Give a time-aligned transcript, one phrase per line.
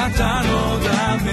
[0.00, 1.30] なたのため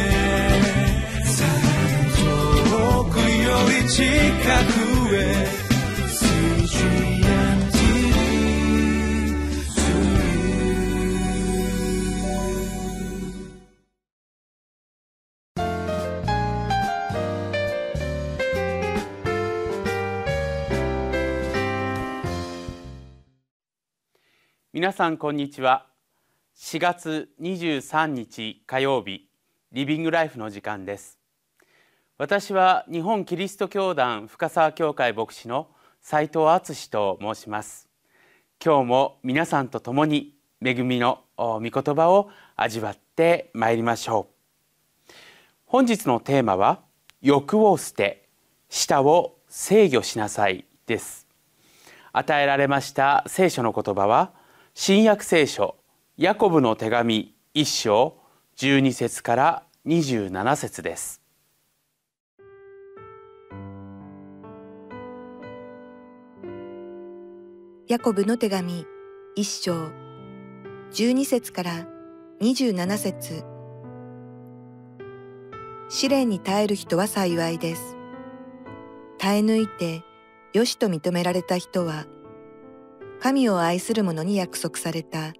[2.17, 5.47] 遠くより近くへ
[24.73, 25.96] 皆さんこんにちは。
[26.59, 29.27] 4月23日火曜日
[29.71, 31.19] リビングライフの時間です。
[32.17, 35.67] 私は日本キリスト教団深沢教会牧師の
[36.01, 37.87] 斉藤敦と申します。
[38.63, 44.27] 今日も皆さんと共に恵みの御言葉を味わってまいりましょ
[45.07, 45.13] う。
[45.67, 46.81] 本日のテーマは
[47.21, 48.27] 欲を捨て
[48.67, 51.27] 舌を制御しなさいです。
[52.13, 54.31] 与えられました聖書の言葉は
[54.73, 55.75] 新約聖書
[56.19, 58.17] ヤコブの手紙一章
[58.55, 61.21] 十二節から二十七節です。
[67.87, 68.83] ヤコブの手紙
[69.35, 69.91] 一章
[70.91, 71.87] 十二節から
[72.41, 73.43] 二十七節。
[75.87, 77.95] 試練に耐える人は幸いです。
[79.19, 80.01] 耐え抜いて
[80.53, 82.07] よしと認められた人は
[83.19, 85.33] 神を愛する者に約束された。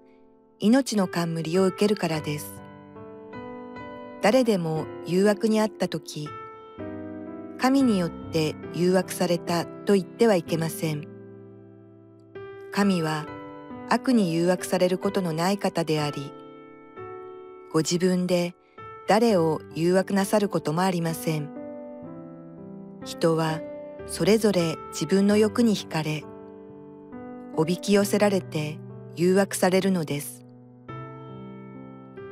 [0.60, 2.64] 命の冠を受けるからです。
[4.24, 6.28] 誰でも誘惑にあった時、
[7.60, 11.08] 神によって誘惑されたと言ってはいけません。
[12.72, 13.28] 神は
[13.90, 16.34] 悪に誘惑されることのない方であり、
[17.72, 18.56] ご自分で
[19.08, 21.50] 誰を誘惑なさることもありません。
[23.06, 23.62] 人は
[24.08, 26.24] それぞれ自分の欲に惹かれ、
[27.56, 28.80] おびき寄せられて
[29.16, 30.47] 誘惑されるのです。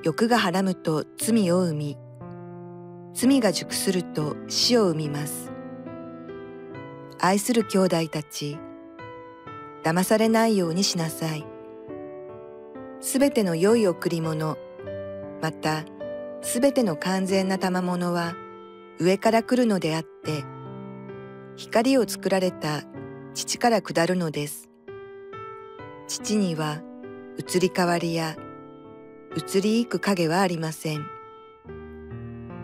[0.06, 1.98] 欲がはらむと罪を生み、
[3.16, 5.52] 罪が熟すると死を生みます。
[7.20, 8.60] 愛する兄弟たち、
[9.84, 11.44] 騙されないようにしなさい。
[13.02, 14.60] すべての良い贈り物、
[15.42, 15.86] また
[16.44, 18.36] すべての完全な賜物は
[19.00, 20.44] 上から来るのであって、
[21.56, 22.84] 光を作られた
[23.34, 24.70] 父から下るのです。
[26.08, 26.84] 父には
[27.40, 28.36] 移り変わりや
[29.38, 31.06] 移りゆく影はありません。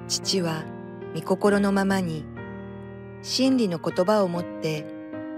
[0.08, 0.64] 父は
[1.14, 2.24] 御心のままに
[3.22, 4.86] 真理の言葉をもって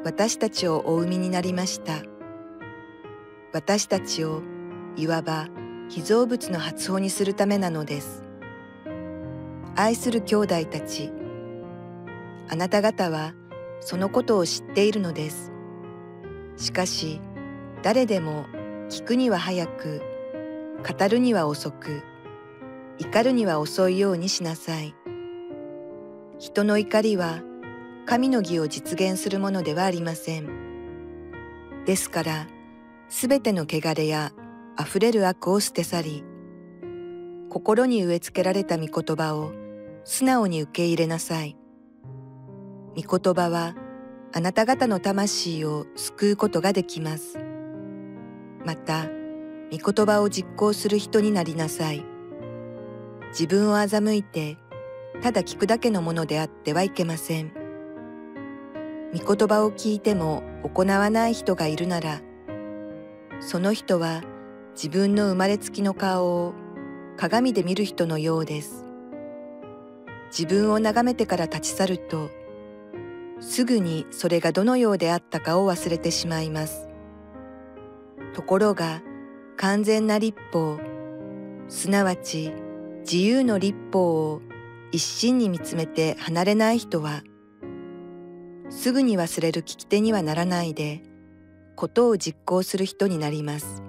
[0.05, 2.03] 私たちをお産みになりました。
[3.51, 4.43] 私たちを
[4.95, 5.47] いわば
[5.89, 8.21] 被造物の発音にするためなのです。
[9.75, 11.11] 愛する兄弟たち、
[12.47, 13.33] あなた方は
[13.79, 15.51] そのことを知っているのです。
[16.57, 17.19] しかし、
[17.81, 18.45] 誰でも
[18.87, 20.12] 聞くには早く
[20.83, 22.03] 語るには遅く
[22.99, 24.93] 怒るには遅いようにしなさい。
[26.39, 27.41] 人の怒りは
[28.05, 30.49] 神の義を実現するものではありません。
[31.85, 32.47] ですから
[33.09, 34.33] すべての汚れや
[34.75, 36.23] あふれる悪を捨て去り
[37.49, 39.53] 心に植え付けられた御言葉を
[40.03, 41.55] 素直に受け入れなさい。
[42.95, 43.75] 御言葉は
[44.33, 47.37] あなた方の魂を救うことができます。
[48.65, 49.07] また、
[49.73, 52.05] 御言葉を実行する人になりなさい。
[53.29, 54.59] 自分を欺いて、
[55.23, 57.51] ただ聞くだけのものであってはいけません。
[59.17, 62.21] 御言葉を聞いても行わない人がいるなら、
[63.39, 64.21] その人は
[64.75, 66.53] 自分の生まれつきの顔を
[67.17, 68.85] 鏡で見る人のようです。
[70.27, 72.29] 自分を眺めてから立ち去ると、
[73.39, 76.87] すぐにそれがどのようであったかを忘れてしまいます。
[78.35, 79.01] ところが
[79.63, 80.77] 完全な立法、
[81.69, 82.51] すなわち
[83.09, 84.41] 自由の立法を
[84.91, 87.23] 一心に見つめて離れない人は、
[88.69, 91.01] すぐに忘れる聞き手にはならないで、
[91.77, 93.81] ことを実行する人になります。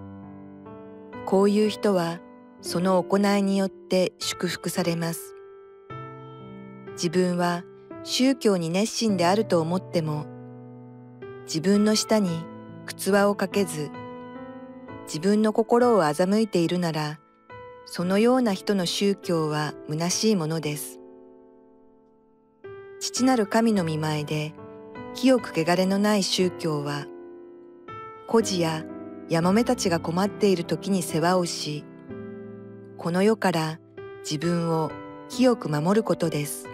[1.27, 2.21] こういう人は、
[2.61, 5.35] その行いによって祝福されます。
[6.93, 7.65] 自分は
[8.05, 10.26] 宗教に熱心であると思っても、
[11.47, 12.31] 自分の下に
[12.87, 13.91] 靴輪をかけず、
[15.05, 17.21] 自分の心を欺いているなら、
[17.87, 20.99] そのような人の宗教は虚しいものです。
[23.01, 24.55] 父なる神の見前で、
[25.15, 27.06] 清く汚れのない宗教は、
[28.27, 28.85] 孤児や
[29.29, 31.85] やもめたちが困っている時に世話をし、
[32.97, 33.79] この世から
[34.21, 34.91] 自分を
[35.29, 36.67] 清く守ることです。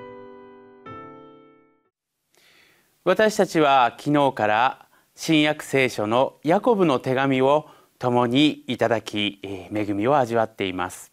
[3.03, 7.67] 私たちは昨日から新約聖書のヤコブの手紙を
[8.01, 11.13] 共にいただき恵みを味わっています。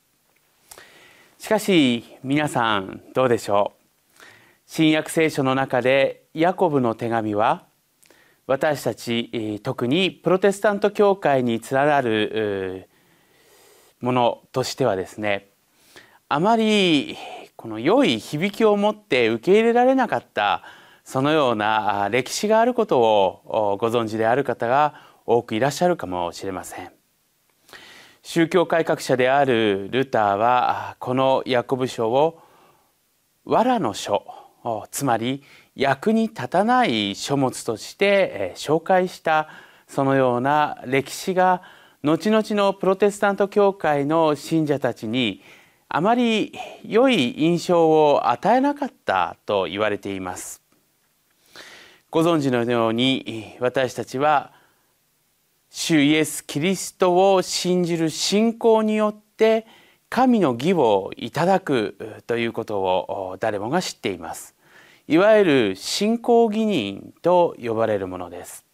[1.37, 3.73] しかし皆さんどうでしょ
[4.21, 4.23] う？
[4.65, 7.65] 新約聖書の中でヤコブの手紙は
[8.47, 12.87] 私たち特にプロテスタント教会に連なる
[13.99, 15.49] ものとしてはですね
[16.29, 17.17] あまり
[17.57, 20.63] この良い響きを持って受け入れられなかった
[21.03, 26.91] そのような歴史があることをご存知である方が多くいらっしゃるかもしれません。
[28.23, 32.41] 宗教改革者であるルターはこのヤコブ書を
[33.45, 34.25] 藁の書
[34.89, 35.43] つまり
[35.75, 39.49] 役に立たない書物として紹介した
[39.87, 41.61] そのような歴史が
[42.03, 45.41] 後々のプロテスタント教会の信者たちに
[45.89, 46.53] あまり
[46.85, 50.61] 良い印象を与えなかったと言われています。
[52.09, 54.56] ご存知のように私たちは
[55.69, 59.65] 主イエス・キリストを信じる信仰によって
[60.09, 64.55] 神の義をいただくということを誰もが知っています。
[65.07, 68.65] いわゆる信仰義人と呼ばれるものです。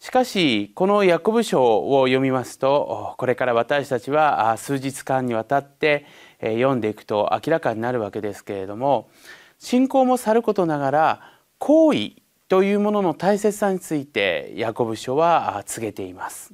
[0.00, 6.06] しかしこのヤコブ書を読みますとこれから私たちは数日間にわたって
[6.40, 9.10] 読んでいくと明らかになるわけですけれども
[9.58, 11.20] 信仰もさることながら
[11.58, 12.12] 行為
[12.50, 16.52] というものの大切さについてヤコブ書は告げています。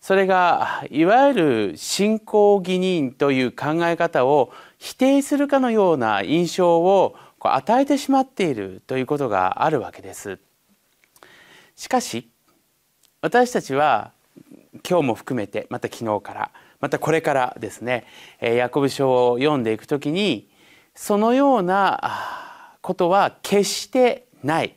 [0.00, 10.38] それがいわゆる信仰義人という考え方を否定するかのような印象を与えてしまっているということがあるわけです。
[11.74, 12.30] しかし
[13.22, 14.12] 私たちは
[14.88, 18.06] 今日も含めてまた昨日からまたこれからですね
[18.40, 20.48] ヤコブ書を読んでいくときに
[20.94, 24.76] そのようなことは決してない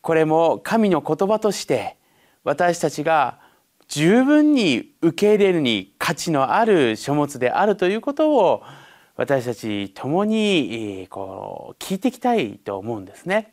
[0.00, 1.96] これも神の言葉として
[2.44, 3.38] 私たちが
[3.88, 8.62] 十分に受け入れるに価値のある書物であるということを
[9.16, 13.52] 私たち共にこう聞いていきたいと思うんですね。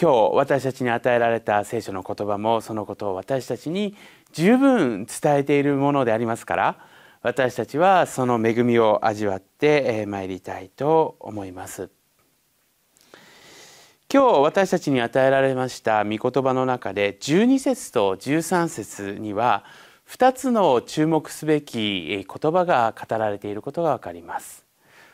[0.00, 3.94] 今日私たちに与えられた聖書の言葉もそのことを私たちに
[4.32, 6.78] 十分伝えているものでありますから
[7.22, 11.90] 私たちはその恵みを味わってまいりたいと思います。
[14.14, 19.64] 今日私たちに与えられました御言葉の中で12節と13節には
[20.06, 24.66] 2つの注目すべき言葉が語られていることがわかります。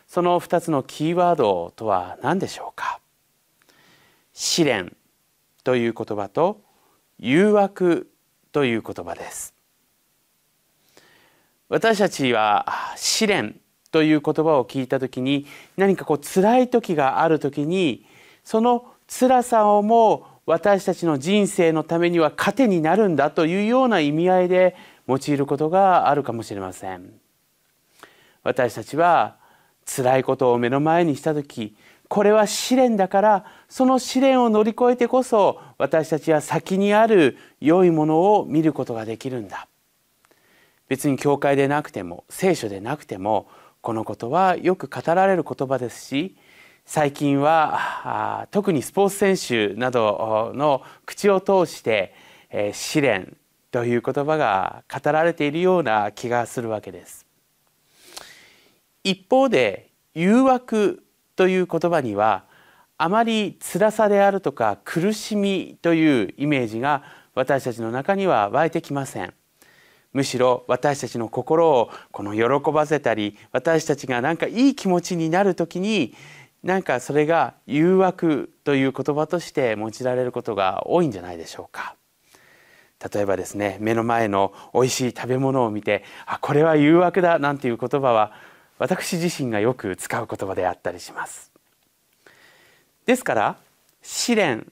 [0.08, 2.98] その2つのキーワードとは何でしょうか？
[4.32, 4.96] 試練
[5.62, 6.60] という言葉と
[7.20, 8.10] 誘惑
[8.50, 9.54] という言葉です。
[11.68, 12.66] 私たちは
[12.96, 13.60] 試練
[13.92, 15.46] という言葉を聞いた時に
[15.76, 18.04] 何かこう辛い時がある時に
[18.48, 24.74] その辛さをも私たちの人生のためには糧になるんだというような意味合いで
[25.06, 27.12] 用いることがあるかもしれません。
[28.44, 29.36] 私たちは
[29.84, 31.76] 辛いことを目の前にした時
[32.08, 39.68] これは試練だからその試練を乗り越えてこそ私たちは先にある良いものを見ることができるんだ。
[40.88, 43.46] 別に教会でなくても聖書でなくても
[43.82, 46.34] このことはよく語られる言葉ですし
[46.90, 52.14] 最近は特にスポーツ選手などの口を通して、
[52.72, 53.36] 試練
[53.70, 57.26] という言葉が語られているような気がするわけです。
[59.04, 61.04] 一方で誘惑
[61.36, 62.44] という言葉には
[62.96, 67.02] あまり辛さであるとか苦しみというイメージが
[67.34, 69.34] 私たちの中には湧いてきません。
[70.14, 76.14] むしろ私たちの心をこの喜ばせたり私たちがなんかいい気持ちになる時に
[76.62, 81.94] なんかそれが誘惑という言葉として用いられることが多いんじゃないでしょうか。
[83.12, 88.32] 例えばですね目の前の美味しい食べ物を見てあこれは誘惑だなんていう言葉は
[88.78, 91.52] 私自身がよく使う言葉であったりします。
[93.06, 93.56] ですから
[94.02, 94.66] 試練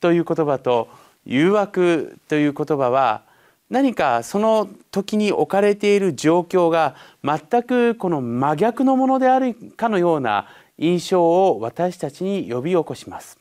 [0.00, 0.88] という言葉と
[1.24, 3.22] 誘惑という言葉は
[3.70, 13.38] 何かその時に置かれている状況が全くこの真逆のものであるかのような印象を私たちに呼び起こします。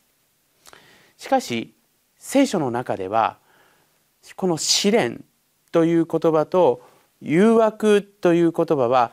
[1.17, 1.73] しかし
[2.17, 3.37] 聖書の中では
[4.35, 5.23] この試練
[5.71, 6.81] という言葉と
[7.21, 9.11] 誘惑という言葉は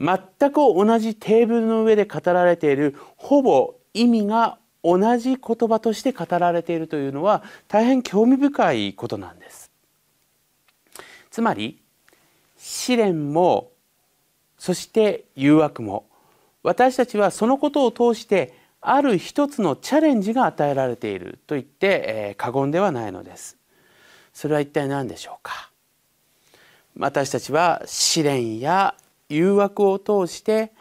[0.00, 0.18] 全
[0.50, 9.70] く同じテーブルの上で語られているほぼ意味が同じ言葉として語られているというのは大変興味深いことなんです。
[11.30, 11.80] つまり
[12.56, 13.70] 試練も
[14.58, 16.06] そして誘惑も
[16.66, 23.56] 私たちはそのことを通してある一つのチャレンジが与えられていると言って、えー、過言ではないのです。
[24.32, 25.70] それは一体何でしょうか？
[26.98, 28.96] 私たちは試練や
[29.28, 30.72] 誘惑を通して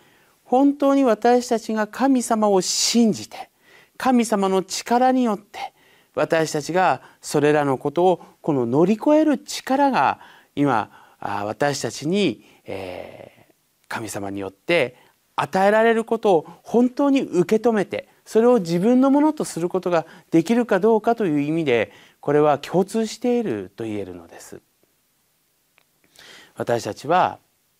[0.43, 3.51] 本当に私たちが神様を信じて
[3.97, 5.71] 神様の力によって
[6.15, 10.19] 私たちがそれらのことをこの乗り越える力が
[10.55, 10.89] 今
[11.19, 13.49] 私たちに、え、
[13.87, 15.04] 神様によって
[15.35, 24.61] 与えられることを本当に受け止めてそれを自分のものとすることができるかどうかという意味でこれは共通していると言えるのです。
[26.55, 27.39] 私たちは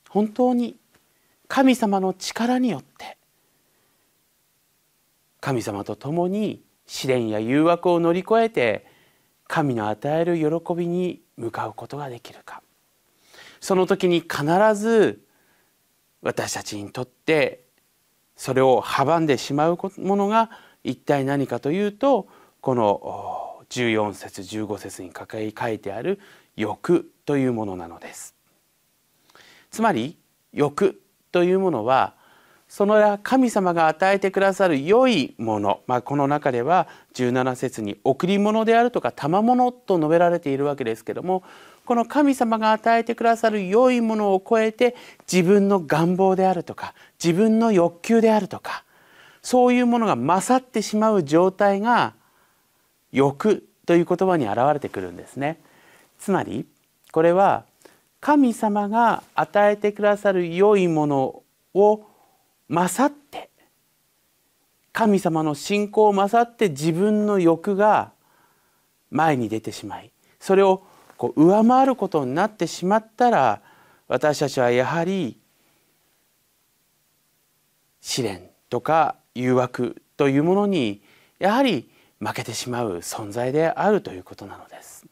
[0.09, 0.75] 本当に
[1.47, 3.17] 神様の力によって
[5.39, 8.85] 神様と共に試練や誘惑を乗り越えて
[9.47, 12.61] 神の与える喜びに向かうことができるか
[13.61, 14.43] その時に必
[14.75, 15.21] ず
[16.25, 17.61] 私たちにとって
[18.35, 20.49] それを阻んでしまうものが
[20.83, 22.27] 一体何かというと
[22.61, 26.19] この14節15節に書いてある
[26.55, 28.33] 欲というものなのです。
[29.69, 30.17] つまり
[30.51, 30.99] 欲
[31.31, 32.15] というものは
[32.67, 41.43] その神様が与えてくださる良いもの、まあ、この中では17節に贈り物であるとか賜物と述べられているわけですけども
[41.85, 44.95] この神様が与えてくださる良いものを超えて
[45.31, 48.83] 自分の願望であるとか自分の欲求であるとか
[49.41, 52.13] そういうものが勝ってしまう状態が
[53.11, 55.59] 欲という言葉に現れてくるんですね。
[56.17, 56.65] つまり
[57.11, 57.65] これは
[58.19, 61.43] 神様が与えてくださる良いもの
[61.75, 62.07] を
[62.67, 63.49] 勝って
[64.91, 68.11] 神様の信仰を勝って自分の欲が
[69.11, 70.83] 前に出てしまいそれを
[71.17, 73.61] こう上回ることになってしまったら
[74.07, 75.37] 私たちはやはり
[78.01, 81.01] 試練とか誘惑というものに
[81.39, 85.05] やはり負けてしまう存在であるということなのです。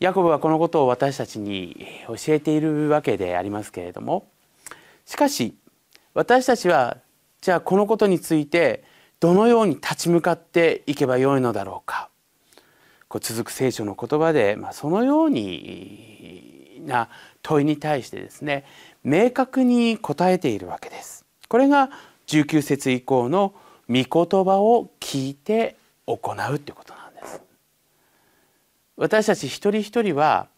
[0.00, 4.28] ヤコブはこのことを私たちに教えているわけでありますけれども
[5.04, 5.56] しかし
[6.14, 6.98] 私たちは
[7.40, 8.84] じゃあこのことについて
[9.18, 12.07] どのように立ち向かっていけばよいのだろうか
[13.08, 17.08] こう続く聖書の言葉で、まあ、そのようにな
[17.42, 18.64] 問いに対してですね
[19.02, 21.24] 明確に答えているわけです。
[21.48, 21.90] これが
[22.26, 23.54] 19節以降の
[23.88, 24.04] 御言
[24.44, 27.40] 葉を聞いて行うということなんです。
[28.96, 30.48] 私たち一人一人は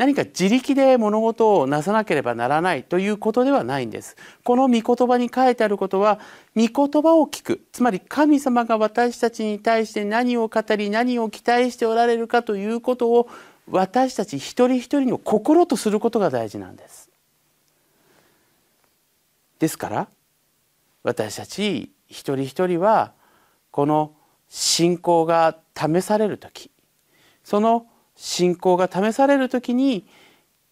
[0.00, 4.16] 何か自力で物事をなさなければならないということではないんです。
[4.44, 6.18] この御言葉に書いてあることは
[6.56, 13.28] 御言葉を聞くつまり神様が私たちに対して何を語り何を期待しておられるかということを
[13.68, 17.10] 私たち一人一人の心とすることが大事なんです。
[19.58, 20.08] ですから
[21.02, 23.12] 私たち一人一人は
[23.70, 24.14] この
[24.48, 26.70] 信仰が試される時
[27.44, 27.86] その
[28.22, 30.04] 信仰が試される時に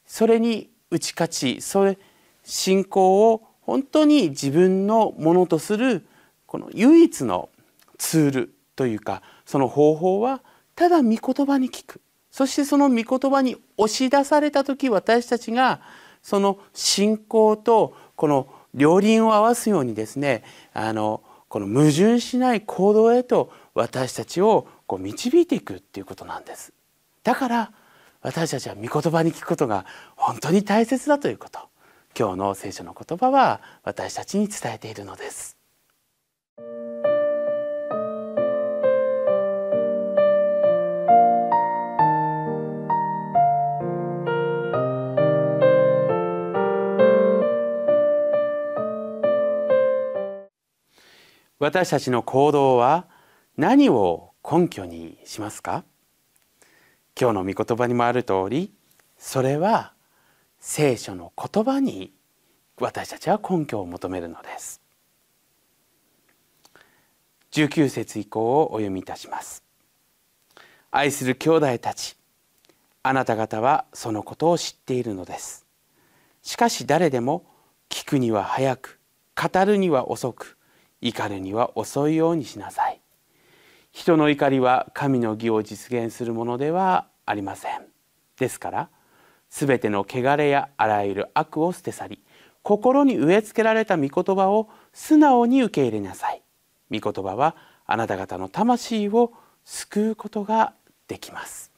[0.04, 1.96] それに打ち勝ちそれ
[2.44, 6.06] 信仰を本当に自分のものとする
[6.44, 7.48] この唯一の
[7.96, 10.42] ツールというかその方法は
[10.74, 15.80] ただ御言葉に聞くそしてその御言葉に押し出された時私たちが
[16.22, 26.74] その信仰とこの両輪を合わすようにですねあのこの矛盾しない行動へと私たちをこう導いていくっていうことなんです。
[27.22, 27.72] だから
[28.20, 31.60] 私たちは御言葉に聞くことが本当に大切だということ
[32.18, 35.56] 今日の聖書の言葉は私たちに伝えているのです。
[51.60, 53.06] 私たちの行動は
[53.56, 55.84] 何を根拠にしますか？
[57.20, 58.72] 今日の御言葉にもある通り
[59.16, 59.92] それは
[60.60, 62.12] 聖書の言葉に
[62.78, 64.80] 私たちは根拠を求めるのです。
[67.50, 69.64] 19節以降をお読みいたします。
[70.92, 72.16] 愛する兄弟たち
[73.02, 75.66] あなた方はそのことを知っているのです。
[76.42, 77.44] しかし誰でも
[77.88, 79.00] 聞くには早く
[79.34, 80.56] 語るには遅く
[81.00, 83.00] 怒るには遅いようにしなさい。
[83.92, 87.86] 人の怒りは神の義を実現するものではありません。
[88.38, 88.88] ですから
[89.50, 92.22] すべての汚れやあらゆる悪を捨て去り
[92.62, 96.42] 心に植え付けられた御言葉を素直に受け入れなさい。
[96.90, 99.32] 御言葉はあなた方の魂を
[99.64, 100.74] 救うことが
[101.06, 101.72] できます。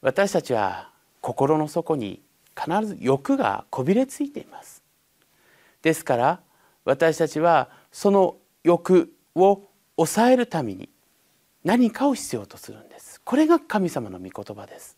[0.00, 0.90] 私たちは
[1.20, 2.20] 心の底に
[2.54, 4.82] 必ず欲がこびれついています。
[5.82, 6.40] ですから
[6.84, 9.67] 私たちはその欲を
[9.98, 10.88] 抑えるために
[11.64, 13.20] 何かを必要とするんです。
[13.24, 14.96] これが神様の御言葉です。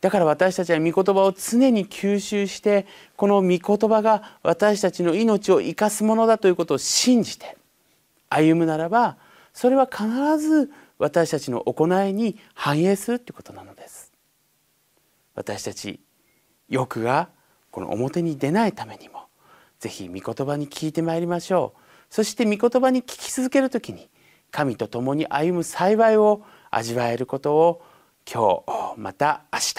[0.00, 7.56] だから私たちは御言葉を常に吸収してこの御言葉が私たちの命を生かすものだということを信じて
[8.28, 9.16] 歩むならば
[9.52, 10.04] それは必
[10.38, 14.12] ず私たちの行いに反映するということなのです。
[15.34, 16.00] 私たち
[16.68, 17.28] 欲が
[17.70, 19.26] この表に出ないためにも
[19.78, 21.81] ぜひ御言葉に聞いてまいりましょう。
[22.12, 24.10] そして御言葉に聞き続ける時に
[24.50, 27.82] 神と共に歩む幸いを味わえることを
[28.30, 29.74] 今日また明日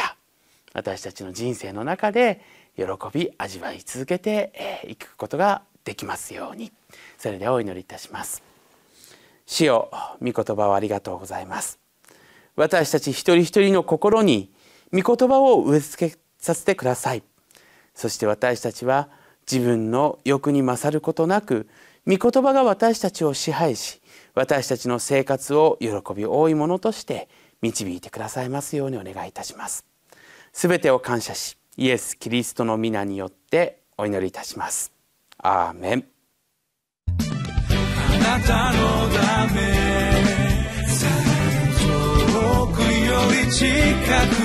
[0.73, 2.41] 私たちの人生の中で
[2.75, 6.71] 喜び味わい続けていくことができますように。
[7.19, 8.41] それではお祈りいたします。
[9.45, 11.77] 主よ御言葉をありがとうございます。
[12.55, 14.51] 私たち一人一人の心に
[14.91, 17.21] 御言葉を植え付けさせてください。
[17.93, 19.09] そして私たちは
[19.47, 21.67] 自分の欲に勝ることなく
[22.05, 24.01] 御言葉が私たちを支配し
[24.35, 27.29] 私たちの生活を喜び多いものとして
[27.61, 29.85] 導いてくださいますようにお願いいたします。
[30.51, 34.91] すべてを感謝しイエス・キリストの皆によってお祈りいたします。
[35.37, 36.05] アーメン。
[37.07, 39.61] あなたのため
[41.81, 43.13] 遠くよ
[43.45, 43.65] り近
[44.35, 44.42] く